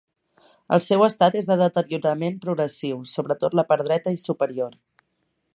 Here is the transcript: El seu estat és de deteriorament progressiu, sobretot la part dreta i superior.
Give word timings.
El 0.77 0.81
seu 0.85 1.03
estat 1.07 1.37
és 1.41 1.49
de 1.51 1.57
deteriorament 1.61 2.41
progressiu, 2.47 2.99
sobretot 3.13 3.59
la 3.61 3.67
part 3.73 3.89
dreta 3.91 4.19
i 4.21 4.23
superior. 4.27 4.79